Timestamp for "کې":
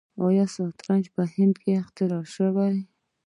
1.63-1.71